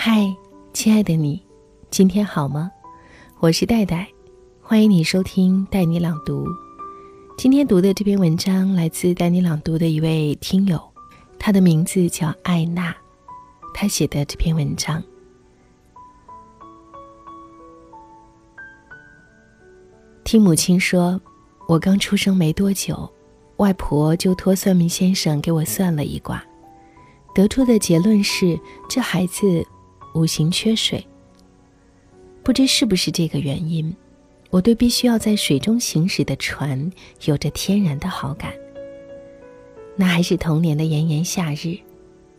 [0.00, 0.32] 嗨，
[0.72, 1.42] 亲爱的你，
[1.90, 2.70] 今天好吗？
[3.40, 4.06] 我是戴戴，
[4.62, 6.46] 欢迎你收听带你朗读。
[7.36, 10.80] 今天读的这篇文章来自带你朗读的一位听友，
[11.36, 12.94] 他的名字叫艾娜，
[13.74, 15.02] 他写的这篇文章。
[20.22, 21.20] 听母亲说，
[21.66, 23.12] 我刚出生没多久，
[23.56, 26.40] 外婆就托算命先生给我算了一卦，
[27.34, 28.56] 得出的结论是
[28.88, 29.66] 这孩子
[30.18, 31.04] 五行缺水。
[32.42, 33.94] 不知是不是这个原因，
[34.50, 36.90] 我对必须要在水中行驶的船
[37.26, 38.52] 有着天然的好感。
[39.94, 41.76] 那还是童年的炎炎夏日，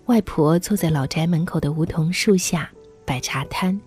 [0.06, 2.70] 外婆坐在老宅门口的梧桐树下
[3.06, 3.80] 摆茶摊。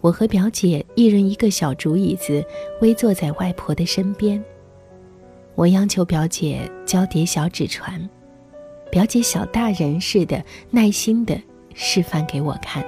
[0.00, 2.44] 我和表姐一人一个小竹椅子，
[2.80, 4.42] 围坐在外婆的身边。
[5.54, 8.08] 我央求表姐教叠小纸船，
[8.90, 11.40] 表姐小大人似的耐心的
[11.74, 12.84] 示范给我看。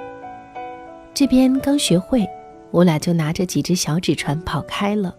[1.19, 2.24] 这边刚学会，
[2.70, 5.12] 我俩就拿着几只小纸船跑开了。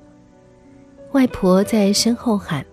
[1.12, 2.66] 外婆在身后喊：“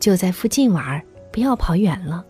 [0.00, 2.24] 就在附近玩，不要跑远了。”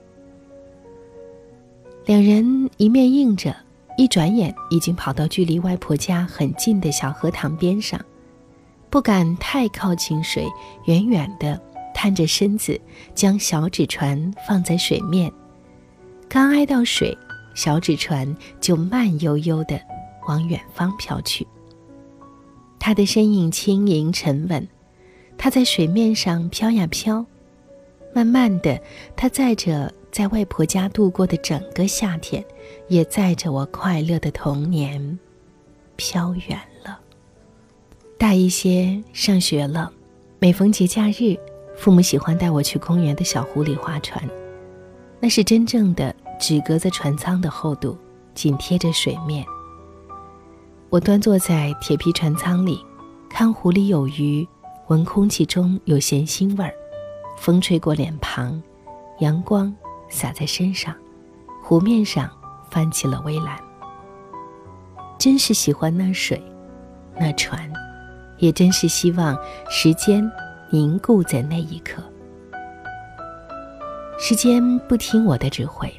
[2.04, 3.54] 两人一面应着。
[3.96, 8.04] 一转眼，已经跑到距离外婆家很近的小荷塘边上，
[8.90, 10.48] 不敢太靠近水，
[10.86, 11.60] 远远的
[11.94, 12.80] 探着身子，
[13.14, 15.32] 将小纸船放在水面。
[16.28, 17.16] 刚挨到水，
[17.54, 19.80] 小纸船就慢悠悠的
[20.28, 21.44] 往远方飘去。
[22.78, 24.68] 他的身影轻盈沉稳，
[25.36, 27.26] 他在水面上飘呀飘，
[28.14, 28.80] 慢慢的，
[29.16, 29.92] 他载着。
[30.10, 32.42] 在外婆家度过的整个夏天，
[32.88, 35.18] 也载着我快乐的童年，
[35.96, 36.98] 飘远了。
[38.16, 39.92] 大一些，上学了，
[40.38, 41.38] 每逢节假日，
[41.76, 44.26] 父母喜欢带我去公园的小湖里划船。
[45.20, 47.96] 那是真正的只隔着船舱的厚度，
[48.34, 49.44] 紧贴着水面。
[50.90, 52.82] 我端坐在铁皮船舱里，
[53.28, 54.48] 看湖里有鱼，
[54.86, 56.72] 闻空气中有咸腥味儿，
[57.36, 58.62] 风吹过脸庞，
[59.18, 59.74] 阳光。
[60.10, 60.94] 洒在身上，
[61.62, 62.30] 湖面上
[62.70, 63.58] 泛起了微澜。
[65.18, 66.42] 真是喜欢那水，
[67.20, 67.70] 那船，
[68.38, 69.36] 也真是希望
[69.68, 70.26] 时间
[70.70, 72.02] 凝固在那一刻。
[74.18, 75.92] 时间不听我的指挥，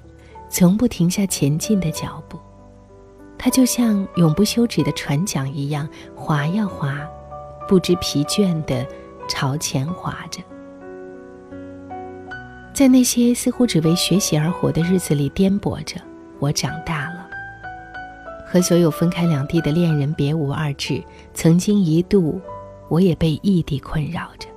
[0.49, 2.39] 从不停下前进的脚步，
[3.39, 6.99] 它就像永不休止的船桨一样，划呀划，
[7.69, 8.85] 不知疲倦地
[9.29, 10.41] 朝前划着。
[12.73, 15.99] 在那些似乎只为学习而活的日子里颠簸着，
[16.37, 17.27] 我长大了。
[18.45, 21.01] 和所有分开两地的恋人别无二致。
[21.33, 22.41] 曾经一度，
[22.89, 24.49] 我也被异地困扰着。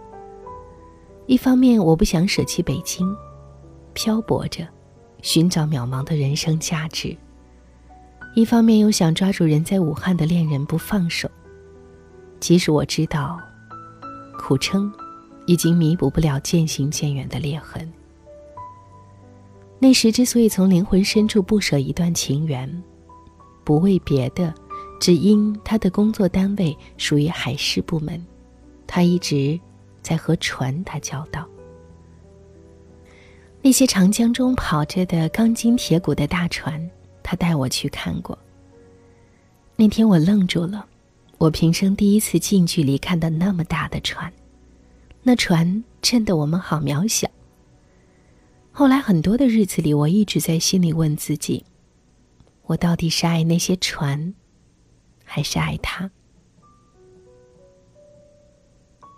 [1.27, 3.15] 一方面，我不想舍弃北京，
[3.93, 4.67] 漂泊着，
[5.21, 7.17] 寻找渺茫的人生价值；
[8.35, 11.31] 一方面又想抓住人在武汉的恋人不放手。
[12.41, 13.39] 即使我知道，
[14.39, 14.93] 苦撑，
[15.47, 17.91] 已经弥补不了渐行渐远的裂痕。
[19.79, 22.83] 那时之所以从灵魂深处不舍一段情缘，
[23.65, 24.55] 不为别的，
[24.99, 28.25] 只因他的工作单位属于海事部门，
[28.87, 29.59] 他一直
[30.01, 31.47] 在和船打交道。
[33.61, 36.91] 那些长江中跑着的钢筋铁骨的大船，
[37.23, 38.39] 他带我去看过。
[39.77, 40.87] 那天我愣住了，
[41.39, 44.33] 我平生第一次近距离看到那么大的船，
[45.23, 47.29] 那船衬得我们好渺小。
[48.71, 51.65] 后来很多的日子里，我一直在心里问自己：
[52.65, 54.35] 我到底是爱那些船，
[55.25, 56.11] 还是爱他？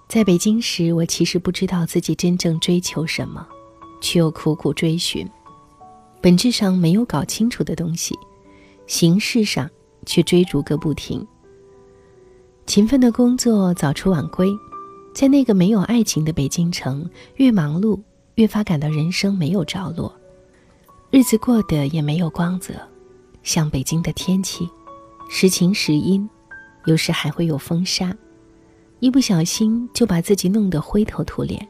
[0.09, 3.47] 在北京时，我其实不知道自己真正追求什么，
[4.01, 5.29] 却又苦苦追寻。
[6.25, 8.19] 本质上没有搞清楚的东西，
[8.87, 9.71] 形式上
[10.07, 11.23] 却追逐个不停。
[12.65, 14.51] 勤奋的工作，早出晚归，
[15.15, 17.07] 在那个没有爱情的北京城，
[17.37, 18.01] 越忙碌。
[18.37, 20.11] 越发感到人生没有着落，
[21.11, 22.73] 日子过得也没有光泽，
[23.43, 24.67] 像北京的天气，
[25.29, 26.27] 时晴时阴，
[26.87, 28.17] 有时还会有风沙，
[28.99, 31.69] 一不小心就把自己弄得灰头土脸。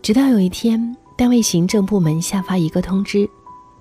[0.00, 3.28] 直到有一天，单位行政部门下发一个通知，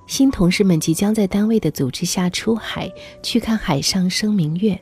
[0.07, 2.91] 新同事们即将在单位的组织下出海
[3.23, 4.77] 去看海上生明月，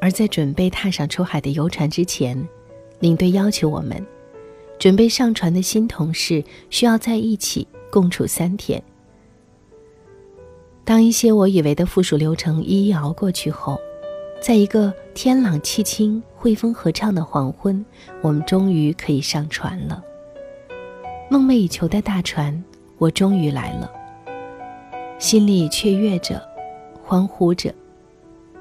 [0.00, 2.48] 而在准备踏上出海的游船之前，
[3.00, 4.02] 领队要求我们。
[4.78, 8.82] 准备上船的新同事需要在一起共处三天。
[10.86, 13.78] 当一些我以为的附属流程一一熬过去后，
[14.40, 17.84] 在一个天朗气清、汇风合唱的黄昏，
[18.22, 20.02] 我们终于可以上船了。
[21.30, 22.64] 梦寐以求的大船，
[22.96, 23.92] 我终于来了。
[25.18, 26.42] 心里雀跃着，
[27.04, 27.74] 欢呼着。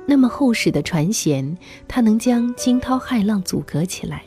[0.06, 1.56] 那么厚实的船舷，
[1.88, 4.18] 它能将惊涛骇浪阻隔起来；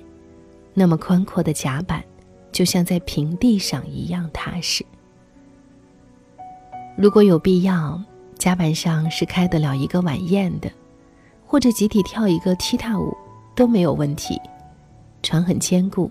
[0.73, 2.03] 那么宽阔的甲板，
[2.51, 4.85] 就像在平地上一样踏实。
[6.97, 8.03] 如果有必要，
[8.39, 10.71] 甲板上是开得了一个晚宴的，
[11.47, 13.15] 或者集体跳一个踢踏舞，
[13.55, 14.41] 都没有问题。
[15.23, 16.11] 船很坚固，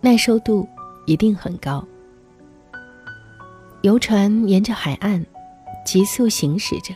[0.00, 0.66] 耐受度
[1.08, 1.82] 一定很高。
[3.80, 5.24] 游船沿着海岸
[5.84, 6.94] 急速行驶着。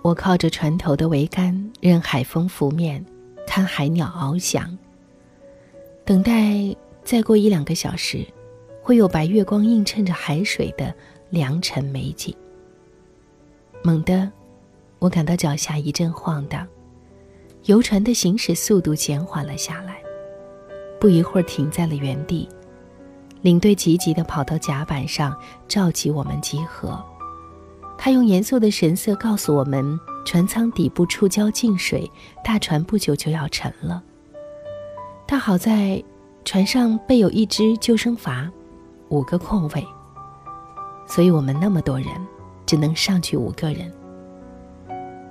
[0.00, 3.04] 我靠着船头的桅杆，任海风拂面，
[3.46, 4.76] 看海鸟翱翔。
[6.04, 8.26] 等待再过一两个小时，
[8.82, 10.94] 会有白月光映衬着海水的
[11.28, 12.34] 良辰美景。
[13.82, 14.30] 猛地，
[14.98, 16.66] 我感到脚下一阵晃荡，
[17.64, 20.02] 游船的行驶速度减缓了下来，
[20.98, 22.48] 不一会儿停在了原地。
[23.44, 25.36] 领队急急地跑到甲板上，
[25.68, 26.98] 召集我们集合。
[27.98, 32.10] 他用严肃的神色告诉我们：“船舱底部触礁进水，
[32.42, 34.02] 大船不久就要沉了。”
[35.28, 36.02] 但好在
[36.42, 38.48] 船上备有一只救生筏，
[39.10, 39.86] 五个空位，
[41.06, 42.08] 所以我们那么多人，
[42.64, 43.92] 只能上去五个人。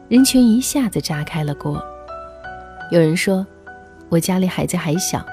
[0.07, 1.83] 人群一下子炸开了锅。
[2.91, 3.43] 有人说
[4.09, 5.25] ：“我家里孩子还小，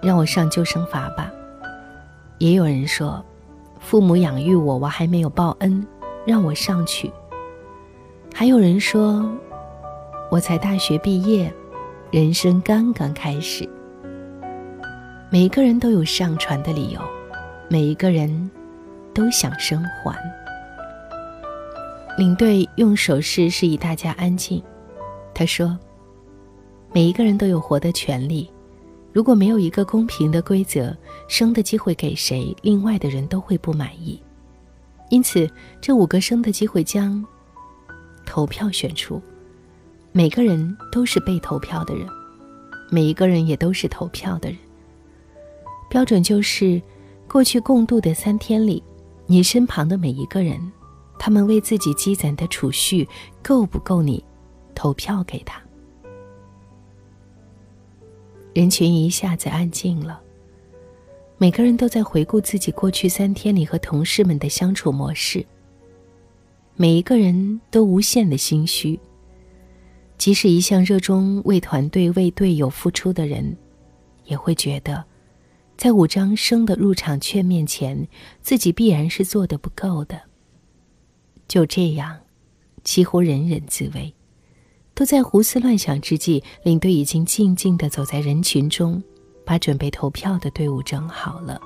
[0.00, 1.30] 让我上救生筏吧。”
[2.44, 3.24] 也有人说
[3.80, 5.82] ：“父母养育我，我还没有报恩。”
[6.26, 7.10] 让我上去。
[8.34, 9.26] 还有人说，
[10.30, 11.50] 我才大学毕业，
[12.10, 13.66] 人生刚刚开始。
[15.30, 17.00] 每一个人都有上船的理由，
[17.70, 18.50] 每一个人
[19.14, 20.14] 都想生还。
[22.18, 24.62] 领队用手势示意大家安静。
[25.32, 25.78] 他说
[26.92, 28.50] ：“每一个人都有活的权利。
[29.14, 30.94] 如果没有一个公平的规则，
[31.28, 34.20] 生的机会给谁，另外的人都会不满意。”
[35.08, 35.48] 因此，
[35.80, 37.24] 这五个生的机会将
[38.26, 39.22] 投票选出，
[40.10, 42.08] 每个人都是被投票的人，
[42.90, 44.58] 每一个人也都是投票的人。
[45.88, 46.82] 标准就是，
[47.28, 48.82] 过去共度的三天里，
[49.26, 50.60] 你身旁的每一个人，
[51.20, 53.08] 他们为自己积攒的储蓄
[53.44, 54.24] 够不够你
[54.74, 55.63] 投票给他？
[58.54, 60.20] 人群一下子安静了。
[61.38, 65.44] 每个人都在回顾自己过去三天里和同事们的相处模式。
[66.76, 68.98] 每一个人都无限的心虚。
[70.16, 73.56] 即使一向热衷为团队、为队友付出的人，
[74.26, 75.04] 也会觉得，
[75.76, 78.06] 在五张生的入场券面前，
[78.40, 80.20] 自己必然是做的不够的。
[81.48, 82.16] 就这样，
[82.84, 84.14] 几乎人人自危，
[84.94, 89.02] 都在胡思乱想之际，领队已经静静的走在人群中。
[89.46, 91.60] 把准备投票的队伍整好了，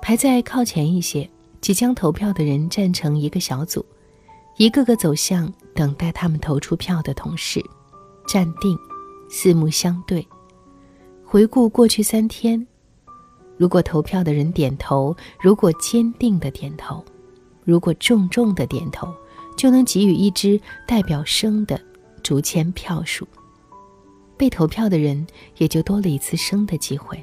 [0.00, 1.28] 排在靠前一些，
[1.60, 3.84] 即将投票的人站成一个小组，
[4.58, 7.60] 一个个走向等待他们投出票的同事，
[8.28, 8.78] 站定，
[9.28, 10.24] 四目相对，
[11.24, 12.64] 回顾过去三天。
[13.56, 17.04] 如果投票的人点头，如果坚定的点头，
[17.64, 19.12] 如果重重的点头，
[19.56, 21.80] 就能给予一支代表生的
[22.22, 23.26] 竹签票数。
[24.36, 25.24] 被投票的人
[25.58, 27.22] 也就多了一次生的机会。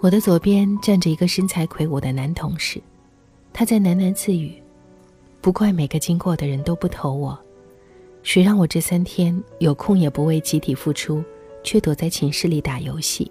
[0.00, 2.80] 我的左边站着一个身材魁梧的男同事，
[3.52, 4.60] 他在喃喃自语
[5.40, 7.38] ：“不怪每个经过的人都不投我，
[8.22, 11.22] 谁让我这三天有空也不为集体付出，
[11.62, 13.30] 却躲在寝室里打游戏。”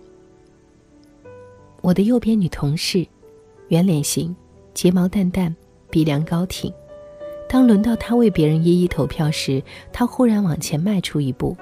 [1.81, 3.05] 我的右边女同事，
[3.69, 4.35] 圆脸型，
[4.79, 5.53] 睫毛淡淡，
[5.89, 6.74] 鼻梁高挺。
[7.50, 11.53] 当轮到他为别人一一投票时，他忽然往前迈出一步，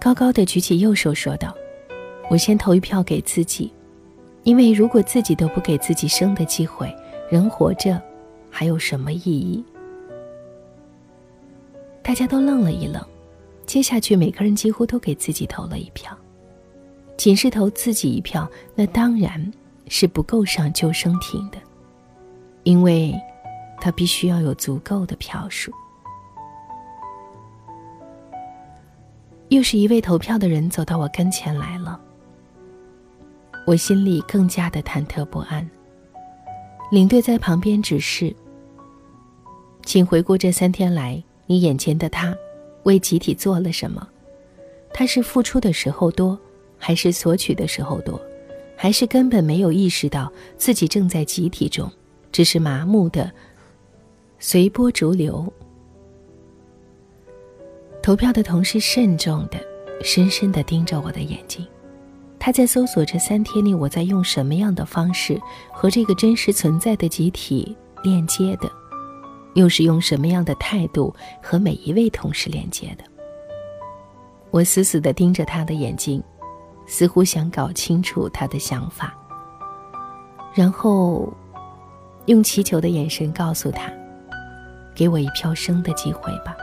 [0.00, 1.54] 高高的举起右手，说道
[2.30, 3.70] ：“我先投一票给自己，
[4.44, 6.90] 因为如果自己都不给自己生的机会，
[7.28, 8.00] 人活着
[8.48, 9.62] 还有什么意义？”
[12.02, 13.04] 大家都愣了一愣，
[13.66, 16.16] 接下去每个人几乎都给自己投了一票。
[17.18, 19.52] 仅是投自己一票，那当然
[19.88, 21.58] 是不够上救生艇的，
[22.68, 23.14] 因为。
[23.80, 25.72] 他必须要有足够的票数。
[29.50, 32.00] 又是一位投票的人走到我跟前来了，
[33.68, 35.64] 我心里更加的忐忑不安。
[36.90, 38.34] 领队在旁边指示
[39.86, 42.34] ：“请回顾这三天来你眼前的他，
[42.82, 44.08] 为集体做了什么？
[44.92, 46.36] 他是付出的时候多，
[46.76, 48.20] 还是索取的时候多，
[48.76, 51.88] 还是根本没有意识到自己正在集体中，
[52.32, 53.30] 只是麻木的？”
[54.38, 55.52] 随波逐流。
[58.02, 59.58] 投票的同事慎重的、
[60.02, 61.66] 深深的盯着我的眼睛，
[62.38, 65.38] 他在搜索这三天里我在用什么样的方式
[65.72, 68.70] 和这个真实存在的集体链接的，
[69.54, 73.04] 又是用什么样的态度和每一位同事连接的。
[74.50, 76.22] 我死死的盯着他的眼睛，
[76.86, 79.14] 似乎想搞清楚他的想法，
[80.54, 81.30] 然后
[82.28, 83.90] 用祈求的眼神告诉他
[84.94, 86.54] ：“给我一票生的机会吧。”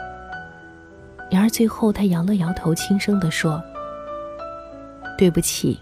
[1.30, 3.62] 然而最后，他摇了摇头，轻声地说
[5.18, 5.80] ：“对不起，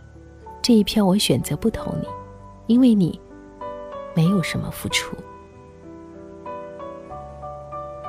[0.61, 2.07] 这一票我选择不投你，
[2.67, 3.19] 因为你
[4.15, 5.17] 没有什么付出。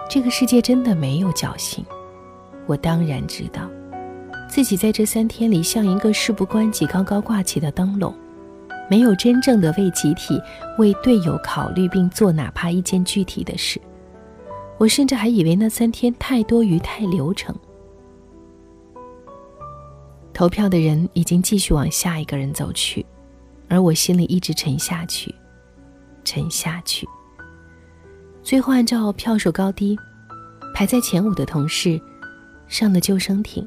[0.08, 1.84] 这个世界真的没有侥幸，
[2.66, 3.68] 我当然知道。”
[4.48, 8.14] 自己在这三天里像一个事不关己、高高挂起的灯笼，
[8.90, 10.40] 没有真正的为集体、
[10.78, 13.80] 为队友考虑，并做哪怕一件具体的事。
[14.78, 17.54] 我甚至还以为那三天太多余、太流程。
[20.32, 23.06] 投票的人已经继续往下一个人走去，
[23.68, 25.32] 而我心里一直沉下去，
[26.24, 27.08] 沉下去。
[28.42, 29.96] 最后，按照票数高低，
[30.74, 32.00] 排在前五的同事
[32.66, 33.66] 上了救生艇。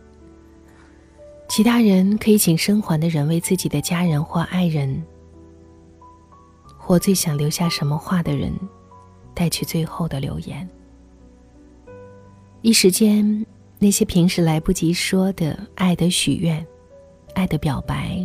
[1.58, 5.04] 其他人可以请生还的人为自己的家人或爱人，
[6.78, 8.54] 或最想留下什么话的人，
[9.34, 10.70] 带去最后的留言。
[12.62, 13.44] 一时间，
[13.80, 16.64] 那些平时来不及说的爱的许愿、
[17.34, 18.24] 爱的表白、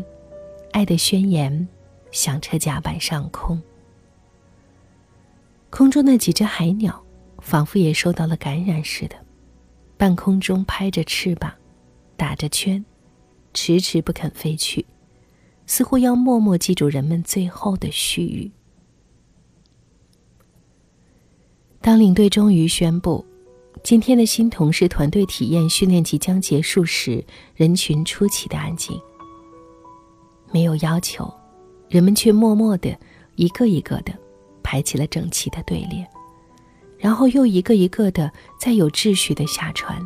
[0.72, 1.66] 爱的宣言，
[2.10, 3.58] 响彻甲板上空。
[5.70, 7.02] 空中那几只海鸟，
[7.38, 9.16] 仿佛也受到了感染似的，
[9.96, 11.50] 半空中拍着翅膀，
[12.14, 12.84] 打着圈。
[13.54, 14.86] 迟迟不肯飞去，
[15.66, 18.50] 似乎要默默记住人们最后的絮语。
[21.80, 23.24] 当领队终于宣布
[23.82, 27.24] 今天的新同事团队体验训练即将结束时，
[27.56, 29.00] 人群出奇的安静。
[30.52, 31.32] 没有要求，
[31.88, 32.96] 人们却默默的
[33.36, 34.12] 一个一个的
[34.62, 36.06] 排起了整齐的队列，
[36.98, 38.30] 然后又一个一个的
[38.60, 40.00] 再有秩序的下船。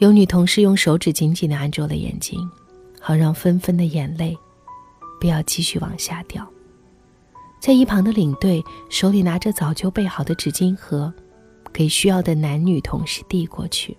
[0.00, 2.50] 有女同事用手指紧紧的按住了眼睛，
[2.98, 4.34] 好让纷纷的眼泪
[5.20, 6.50] 不要继续往下掉。
[7.60, 11.12] 在一旁的领队手里拿着早就备好的纸巾盒，
[11.70, 13.94] 给需要的男女同事递过去。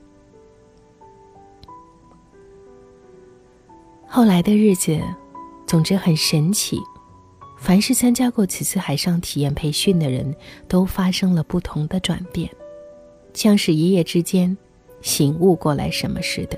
[4.08, 5.00] 后来的日子，
[5.68, 6.80] 总之很神奇。
[7.60, 10.36] 凡是参加过此次海上体验培训的人，
[10.68, 12.50] 都发生了不同的转变，
[13.36, 14.58] 像是一夜之间。
[15.02, 16.58] 醒悟过来什么似的。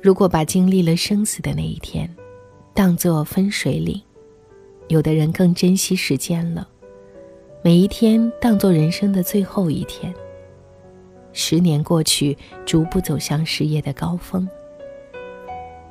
[0.00, 2.08] 如果把经历了生死的那一天，
[2.74, 4.00] 当作分水岭，
[4.88, 6.68] 有的人更珍惜时间了，
[7.62, 10.12] 每一天当作人生的最后一天。
[11.32, 14.48] 十年过去，逐步走向事业的高峰。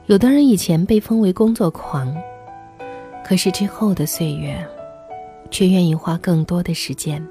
[0.08, 2.14] 有的人以前被封为工作狂，
[3.24, 4.62] 可是之后的岁月，
[5.50, 7.26] 却愿意花更多的时间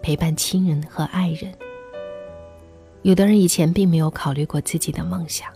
[0.00, 1.52] 陪伴亲人和爱人。
[3.02, 5.48] 有的人以前并没有考虑过自己的梦想，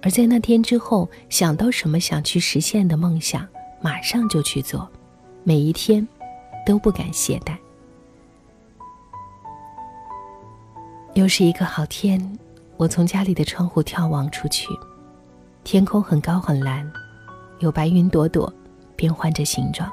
[0.00, 3.46] 而在那天之后，想到什么想去实现的梦想，
[3.80, 4.88] 马上就去做，
[5.44, 6.06] 每一天
[6.64, 7.56] 都不敢懈怠。
[11.12, 12.38] 又是一个好天，
[12.78, 14.68] 我从家里的窗户眺望出去，
[15.62, 16.90] 天空很高很蓝，
[17.58, 18.50] 有白云朵朵，
[18.96, 19.90] 变换着形状，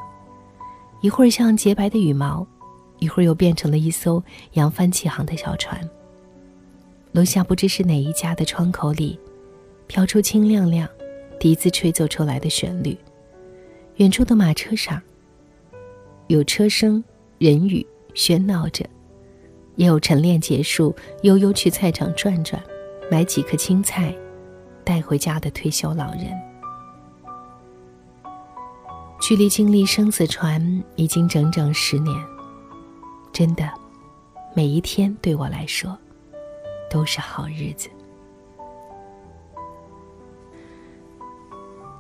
[1.02, 2.48] 一会儿像洁白的羽毛，
[3.00, 5.78] 一会儿又变成了一艘扬帆起航的小船。
[7.14, 9.20] 楼下不知是哪一家的窗口里，
[9.86, 10.90] 飘出清亮亮
[11.40, 12.98] 笛子吹奏出来的旋律。
[13.98, 15.00] 远处的马车上，
[16.26, 17.04] 有车声、
[17.38, 18.84] 人语喧闹着，
[19.76, 22.60] 也有晨练结束悠悠去菜场转转，
[23.12, 24.12] 买几颗青菜
[24.84, 26.34] 带回家的退休老人。
[29.22, 32.18] 距离经历生死船已经整整十年，
[33.32, 33.70] 真的，
[34.56, 35.96] 每一天对我来说。
[36.94, 37.90] 都是好日子。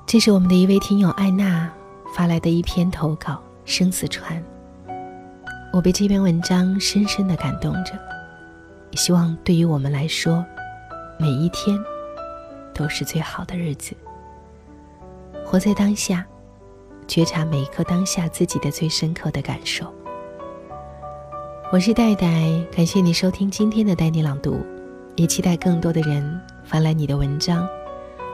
[0.05, 1.67] 这是我们的一位听友艾娜
[2.13, 3.31] 发来的一篇投稿
[3.65, 4.39] 《生死船》，
[5.73, 7.93] 我被这篇文章深深的感动着。
[8.91, 10.45] 希望对于我们来说，
[11.19, 11.75] 每一天
[12.71, 13.95] 都是最好的日子。
[15.43, 16.23] 活在当下，
[17.07, 19.91] 觉察每一刻当下自己的最深刻的感受。
[21.71, 24.63] 我是戴戴，感谢你收听今天的带你朗读。
[25.15, 27.67] 也期待更多的人发来你的文章，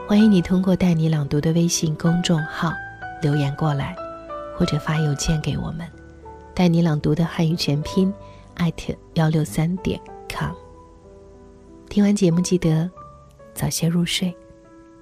[0.08, 2.72] 欢迎你通过“带你朗读”的微信公众号
[3.20, 3.94] 留言过来，
[4.56, 5.86] 或者发邮件给我们
[6.54, 8.12] ，“带你朗读”的汉语全拼
[8.54, 10.52] 艾特幺六三点 com。
[11.88, 12.90] 听完节目记得
[13.52, 14.34] 早些入睡，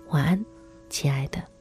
[0.08, 0.44] 晚安，
[0.88, 1.57] 亲爱的。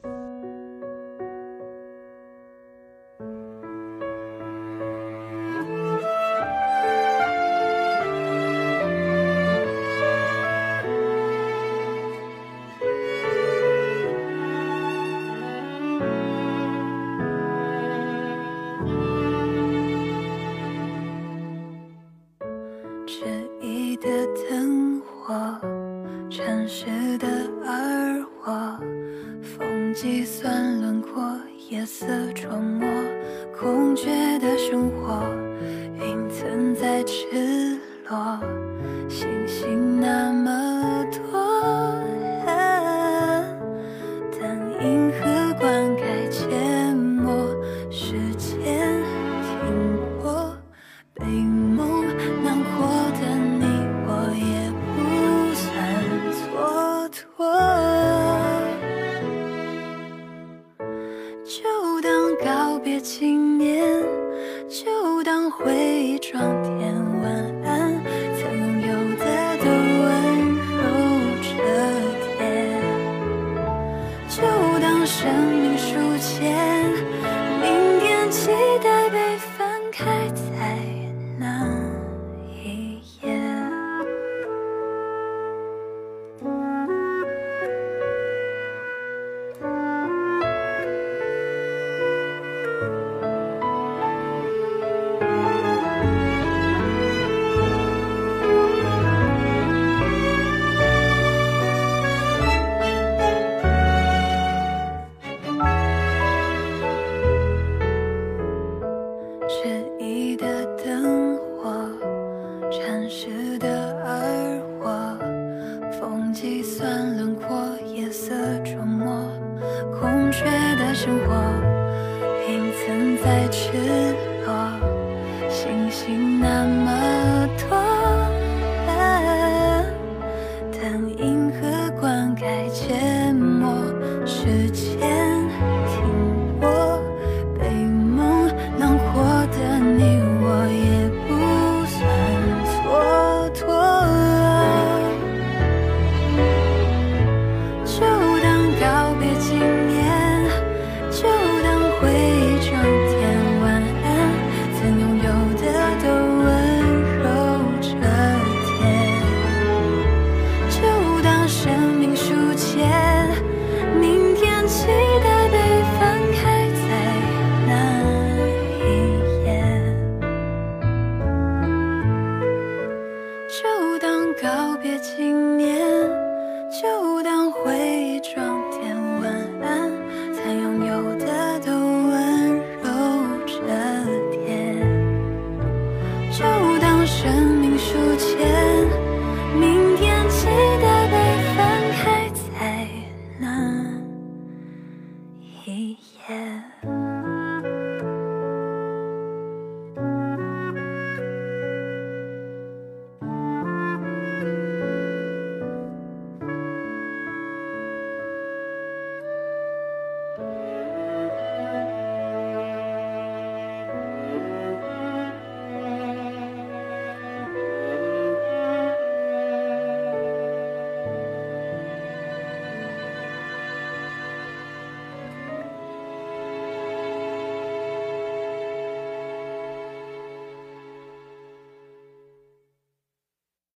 [25.27, 25.59] 我